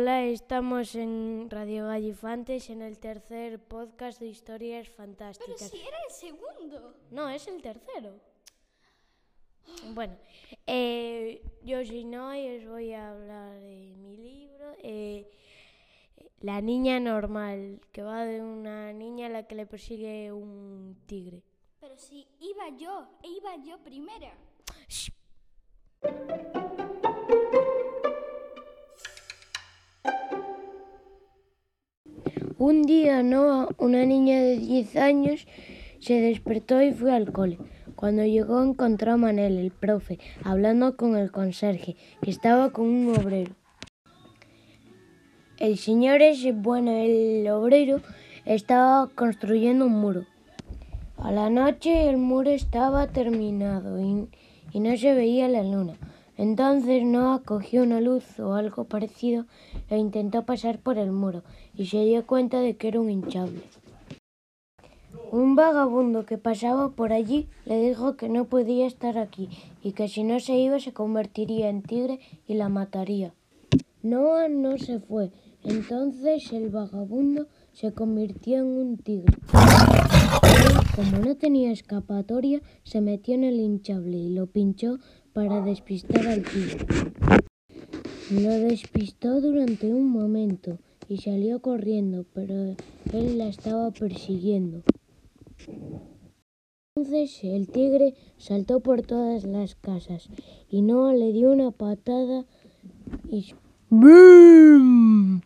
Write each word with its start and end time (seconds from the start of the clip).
Hola, 0.00 0.22
estamos 0.26 0.94
en 0.94 1.48
Radio 1.50 1.88
Gallifantes 1.88 2.70
en 2.70 2.82
el 2.82 3.00
tercer 3.00 3.58
podcast 3.58 4.20
de 4.20 4.28
historias 4.28 4.86
Pero 4.86 4.96
fantásticas. 4.96 5.70
si 5.70 5.78
era 5.80 5.96
el 6.08 6.14
segundo. 6.14 6.94
No, 7.10 7.28
es 7.28 7.48
el 7.48 7.60
tercero. 7.60 8.14
Bueno, 9.94 10.16
eh, 10.68 11.42
yo 11.64 11.82
Noah 12.04 12.38
y 12.38 12.58
os 12.58 12.66
voy 12.68 12.92
a 12.92 13.10
hablar 13.10 13.58
de 13.58 13.96
mi 13.96 14.16
libro, 14.16 14.72
eh, 14.84 15.28
La 16.42 16.60
niña 16.60 17.00
normal, 17.00 17.80
que 17.90 18.04
va 18.04 18.24
de 18.24 18.40
una 18.40 18.92
niña 18.92 19.26
a 19.26 19.30
la 19.30 19.48
que 19.48 19.56
le 19.56 19.66
persigue 19.66 20.30
un 20.30 20.96
tigre. 21.06 21.42
Pero 21.80 21.98
si 21.98 22.24
iba 22.38 22.68
yo, 22.76 23.08
e 23.24 23.30
iba 23.30 23.56
yo 23.64 23.82
primera. 23.82 24.32
Un 32.60 32.82
día 32.82 33.22
Noah, 33.22 33.68
una 33.78 34.04
niña 34.04 34.40
de 34.40 34.58
10 34.58 34.96
años, 34.96 35.46
se 36.00 36.20
despertó 36.20 36.82
y 36.82 36.92
fue 36.92 37.14
al 37.14 37.30
cole. 37.30 37.56
Cuando 37.94 38.24
llegó 38.24 38.64
encontró 38.64 39.12
a 39.12 39.16
Manel, 39.16 39.58
el 39.58 39.70
profe, 39.70 40.18
hablando 40.42 40.96
con 40.96 41.16
el 41.16 41.30
conserje, 41.30 41.94
que 42.20 42.30
estaba 42.32 42.70
con 42.70 42.86
un 42.86 43.16
obrero. 43.16 43.52
El 45.58 45.78
señor 45.78 46.20
ese, 46.20 46.50
bueno, 46.50 46.90
el 46.90 47.48
obrero, 47.48 48.00
estaba 48.44 49.08
construyendo 49.14 49.86
un 49.86 50.00
muro. 50.00 50.24
A 51.16 51.30
la 51.30 51.50
noche 51.50 52.10
el 52.10 52.16
muro 52.16 52.50
estaba 52.50 53.06
terminado 53.06 54.00
y, 54.00 54.26
y 54.72 54.80
no 54.80 54.96
se 54.96 55.14
veía 55.14 55.46
la 55.46 55.62
luna. 55.62 55.94
Entonces 56.36 57.04
Noah 57.04 57.42
cogió 57.44 57.82
una 57.82 58.00
luz 58.00 58.38
o 58.38 58.54
algo 58.54 58.84
parecido 58.84 59.46
e 59.90 59.96
intentó 59.96 60.44
pasar 60.44 60.78
por 60.78 60.96
el 60.96 61.10
muro 61.10 61.42
y 61.78 61.86
se 61.86 62.04
dio 62.04 62.26
cuenta 62.26 62.60
de 62.60 62.76
que 62.76 62.88
era 62.88 63.00
un 63.00 63.08
hinchable. 63.08 63.62
Un 65.30 65.54
vagabundo 65.54 66.26
que 66.26 66.36
pasaba 66.36 66.90
por 66.90 67.12
allí 67.12 67.48
le 67.66 67.80
dijo 67.80 68.16
que 68.16 68.28
no 68.28 68.46
podía 68.46 68.86
estar 68.86 69.16
aquí 69.16 69.48
y 69.82 69.92
que 69.92 70.08
si 70.08 70.24
no 70.24 70.40
se 70.40 70.56
iba 70.56 70.80
se 70.80 70.92
convertiría 70.92 71.68
en 71.68 71.82
tigre 71.82 72.18
y 72.48 72.54
la 72.54 72.68
mataría. 72.68 73.32
Noah 74.02 74.48
no 74.48 74.76
se 74.76 74.98
fue. 74.98 75.30
Entonces 75.64 76.52
el 76.52 76.70
vagabundo 76.70 77.46
se 77.72 77.92
convirtió 77.92 78.58
en 78.58 78.66
un 78.66 78.96
tigre. 78.96 79.36
Como 80.96 81.18
no 81.18 81.36
tenía 81.36 81.70
escapatoria, 81.70 82.60
se 82.82 83.00
metió 83.00 83.34
en 83.34 83.44
el 83.44 83.60
hinchable 83.60 84.16
y 84.16 84.30
lo 84.30 84.46
pinchó 84.46 84.98
para 85.32 85.60
despistar 85.60 86.26
al 86.26 86.42
tigre. 86.42 86.86
Lo 88.30 88.50
despistó 88.50 89.40
durante 89.40 89.92
un 89.92 90.10
momento 90.10 90.78
y 91.08 91.16
salió 91.16 91.60
corriendo, 91.60 92.24
pero 92.34 92.76
él 93.12 93.38
la 93.38 93.48
estaba 93.48 93.90
persiguiendo. 93.90 94.82
Entonces 96.94 97.44
el 97.44 97.68
tigre 97.68 98.14
saltó 98.36 98.80
por 98.80 99.02
todas 99.02 99.44
las 99.44 99.74
casas 99.74 100.28
y 100.68 100.82
Noah 100.82 101.14
le 101.14 101.32
dio 101.32 101.52
una 101.52 101.70
patada 101.70 102.44
y 103.30 103.54
¡Bum! 103.90 105.40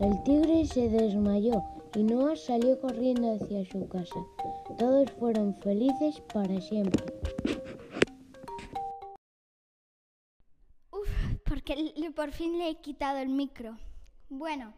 El 0.00 0.22
tigre 0.24 0.66
se 0.66 0.88
desmayó 0.88 1.62
y 1.94 2.02
Noah 2.02 2.34
salió 2.34 2.80
corriendo 2.80 3.34
hacia 3.34 3.64
su 3.66 3.86
casa. 3.86 4.16
Todos 4.78 5.10
fueron 5.12 5.54
felices 5.60 6.20
para 6.32 6.60
siempre. 6.60 7.04
Uf, 10.90 11.08
porque 11.44 11.94
por 12.16 12.32
fin 12.32 12.58
le 12.58 12.70
he 12.70 12.80
quitado 12.80 13.18
el 13.18 13.28
micro. 13.28 13.76
Bueno, 14.30 14.74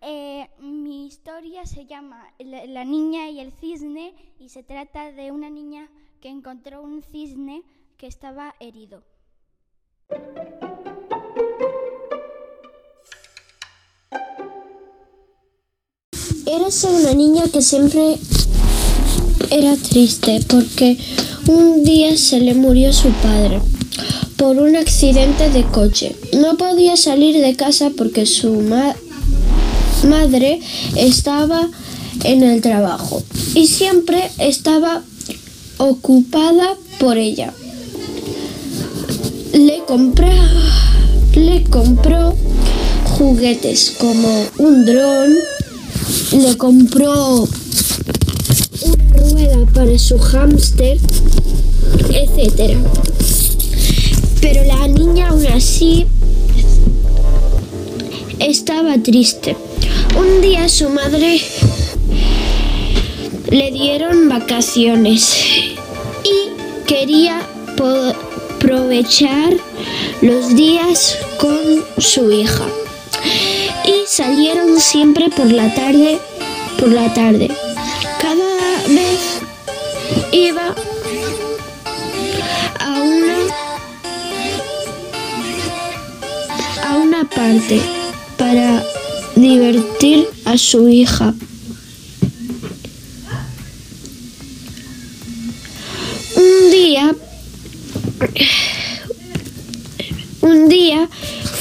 eh, 0.00 0.48
mi 0.60 1.06
historia 1.06 1.66
se 1.66 1.86
llama 1.86 2.22
la, 2.38 2.84
niña 2.84 3.30
y 3.30 3.40
el 3.40 3.50
cisne 3.50 4.14
y 4.38 4.48
se 4.48 4.62
trata 4.62 5.10
de 5.10 5.32
una 5.32 5.50
niña 5.50 5.88
que 6.20 6.28
encontró 6.28 6.82
un 6.82 7.02
cisne 7.02 7.64
que 7.96 8.06
estaba 8.06 8.54
herido. 8.60 9.02
Érase 16.46 16.86
una 16.86 17.14
niña 17.14 17.42
que 17.52 17.60
siempre 17.60 18.18
era 19.50 19.76
triste 19.76 20.40
porque 20.48 20.96
un 21.48 21.82
día 21.82 22.16
se 22.16 22.38
le 22.38 22.54
murió 22.54 22.92
su 22.92 23.10
padre 23.14 23.60
por 24.36 24.56
un 24.58 24.76
accidente 24.76 25.50
de 25.50 25.62
coche. 25.64 26.14
No 26.32 26.56
podía 26.56 26.96
salir 26.96 27.40
de 27.40 27.54
casa 27.56 27.90
porque 27.96 28.26
su 28.26 28.52
ma- 28.62 28.96
madre 30.08 30.60
estaba 30.96 31.68
en 32.24 32.42
el 32.42 32.60
trabajo 32.60 33.22
y 33.54 33.66
siempre 33.66 34.30
estaba 34.38 35.02
ocupada 35.78 36.76
por 36.98 37.16
ella. 37.18 37.52
Le 39.52 39.82
le 41.34 41.64
compró 41.64 42.34
juguetes 43.16 43.92
como 43.98 44.46
un 44.58 44.84
dron, 44.84 45.34
le 46.32 46.56
compró 46.56 47.48
una 48.82 49.04
rueda 49.14 49.66
para 49.72 49.98
su 49.98 50.18
hámster, 50.18 50.98
etc. 52.12 52.76
Pero 54.42 54.64
la 54.64 54.86
niña 54.88 55.28
aún 55.28 55.46
así 55.46 56.06
estaba 58.38 58.98
triste. 58.98 59.56
Un 60.18 60.42
día 60.42 60.68
su 60.68 60.90
madre 60.90 61.40
le 63.48 63.70
dieron 63.70 64.28
vacaciones 64.28 65.36
y 66.24 66.86
quería 66.86 67.40
aprovechar 68.58 69.54
los 70.20 70.54
días 70.54 71.16
con 71.38 71.84
su 71.98 72.30
hija 72.30 72.66
y 73.84 74.06
salieron 74.06 74.80
siempre 74.80 75.28
por 75.30 75.50
la 75.50 75.74
tarde 75.74 76.18
por 76.78 76.88
la 76.88 77.12
tarde 77.12 77.50
cada 78.20 78.88
vez 78.88 79.40
iba 80.30 80.74
para 88.38 88.82
divertir 89.36 90.26
a 90.46 90.56
su 90.56 90.88
hija 90.88 91.34
un 96.34 96.70
día 96.70 97.14
un 100.40 100.68
día 100.70 101.08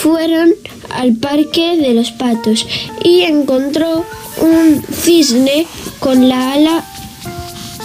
fueron 0.01 0.53
al 0.91 1.15
parque 1.17 1.77
de 1.77 1.93
los 1.93 2.11
patos 2.11 2.65
y 3.03 3.23
encontró 3.23 4.05
un 4.39 4.81
cisne 5.03 5.67
con 5.99 6.29
la 6.29 6.53
ala 6.53 6.85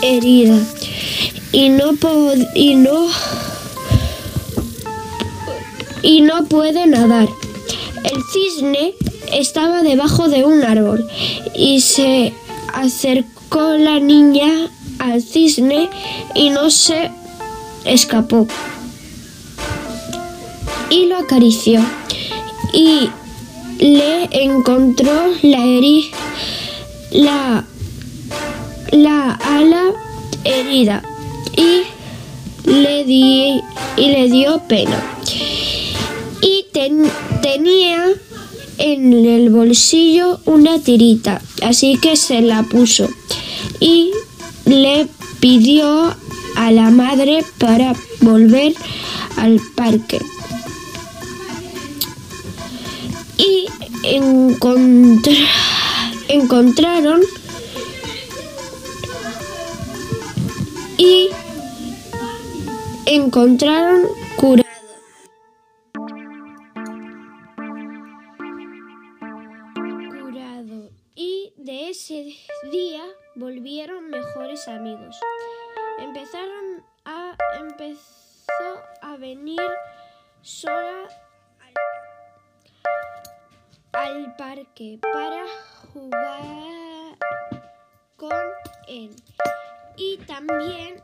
herida 0.02 0.58
y 1.50 1.70
no 1.70 1.92
y 2.54 2.74
no 2.76 3.08
y 6.06 6.20
no 6.20 6.44
puede 6.44 6.86
nadar. 6.86 7.28
El 8.12 8.22
cisne 8.32 8.94
estaba 9.32 9.82
debajo 9.82 10.28
de 10.28 10.44
un 10.44 10.62
árbol 10.62 11.06
y 11.54 11.80
se 11.80 12.32
acercó 12.72 13.72
la 13.78 13.98
niña 13.98 14.70
al 14.98 15.22
cisne 15.22 15.88
y 16.34 16.50
no 16.50 16.70
se 16.70 17.10
escapó. 17.84 18.46
Y 20.88 21.06
lo 21.06 21.16
acarició 21.18 21.80
y 22.72 23.10
le 23.78 24.28
encontró 24.30 25.12
la 25.42 25.58
heri- 25.58 26.10
la 27.10 27.64
la 28.92 29.32
ala 29.32 29.82
herida 30.44 31.02
y 31.56 31.82
le 32.70 33.04
di 33.04 33.60
y 33.96 34.08
le 34.10 34.28
dio 34.30 34.62
pena 34.68 35.02
ten- 36.76 37.10
tenía 37.40 38.04
en 38.76 39.14
el 39.14 39.48
bolsillo 39.48 40.40
una 40.44 40.78
tirita 40.78 41.40
así 41.62 41.96
que 41.96 42.16
se 42.16 42.42
la 42.42 42.64
puso 42.64 43.08
y 43.80 44.10
le 44.66 45.08
pidió 45.40 46.14
a 46.56 46.70
la 46.72 46.90
madre 46.90 47.42
para 47.56 47.94
volver 48.20 48.74
al 49.38 49.58
parque 49.74 50.20
y 53.38 53.66
encontra- 54.02 55.32
encontraron 56.28 57.22
y 60.98 61.28
encontraron 63.06 64.02
curado. 64.36 64.65
Amigos. 74.76 75.18
Empezaron 75.98 76.84
a 77.06 77.34
empezó 77.58 78.82
a 79.00 79.16
venir 79.16 79.60
sola 80.42 81.08
al 83.92 84.36
parque 84.36 84.98
para 85.00 85.44
jugar 85.92 87.16
con 88.16 88.32
él. 88.86 89.16
Y 89.96 90.18
también 90.18 91.02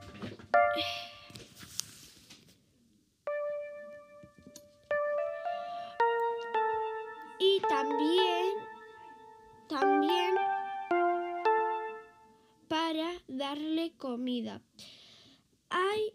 comida. 13.91 14.63
Hay 15.71 16.15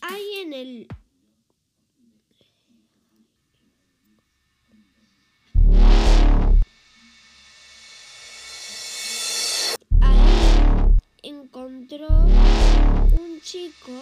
hay 0.00 0.34
en 0.42 0.52
el 0.52 0.88
Ahí 10.00 10.96
encontró 11.22 12.08
un 12.08 13.40
chico 13.42 13.92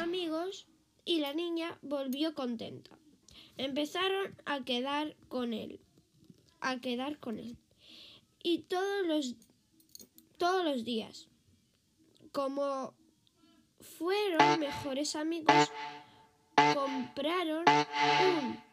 Amigos 0.00 0.66
y 1.04 1.18
la 1.18 1.34
niña 1.34 1.78
volvió 1.82 2.34
contenta. 2.34 2.98
Empezaron 3.58 4.34
a 4.46 4.64
quedar 4.64 5.16
con 5.28 5.52
él, 5.52 5.80
a 6.60 6.80
quedar 6.80 7.18
con 7.18 7.38
él. 7.38 7.58
Y 8.42 8.60
todos 8.62 9.06
los 9.06 9.34
todos 10.38 10.64
los 10.64 10.84
días, 10.84 11.28
como 12.32 12.94
fueron 13.80 14.58
mejores 14.58 15.16
amigos, 15.16 15.70
compraron 16.74 17.64
un 17.68 18.64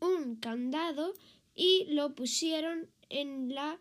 un 0.00 0.36
candado 0.36 1.12
y 1.54 1.86
lo 1.90 2.14
pusieron 2.14 2.88
en 3.08 3.54
la 3.54 3.78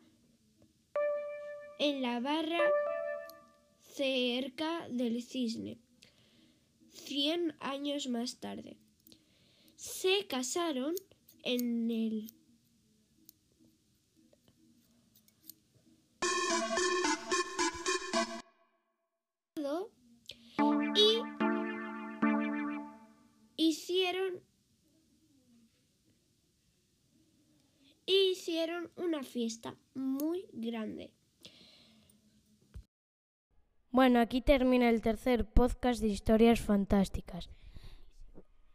en 1.79 2.01
la 2.01 2.19
barra 2.19 2.59
cerca 3.81 4.87
del 4.89 5.23
cisne. 5.23 5.77
Cien 6.91 7.55
años 7.59 8.07
más 8.07 8.39
tarde. 8.39 8.77
Se 9.75 10.25
casaron 10.27 10.95
en 11.43 11.91
el 11.91 12.31
hicieron 28.05 28.91
una 28.95 29.23
fiesta 29.23 29.75
muy 29.93 30.45
grande. 30.53 31.11
Bueno, 33.91 34.19
aquí 34.19 34.41
termina 34.41 34.89
el 34.89 35.01
tercer 35.01 35.45
podcast 35.45 36.01
de 36.01 36.09
historias 36.09 36.59
fantásticas. 36.59 37.49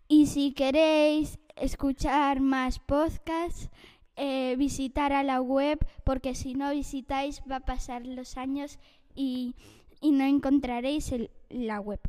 Y 0.08 0.26
si 0.26 0.52
queréis 0.52 1.38
escuchar 1.56 2.40
más 2.40 2.78
podcasts, 2.78 3.68
eh, 4.16 4.56
visitar 4.56 5.12
a 5.12 5.22
la 5.22 5.40
web, 5.40 5.78
porque 6.04 6.34
si 6.34 6.54
no 6.54 6.70
visitáis 6.72 7.42
va 7.50 7.56
a 7.56 7.64
pasar 7.66 8.06
los 8.06 8.36
años 8.36 8.78
y, 9.14 9.54
y 10.00 10.12
no 10.12 10.24
encontraréis 10.24 11.12
el- 11.12 11.30
la 11.48 11.80
web. 11.80 12.00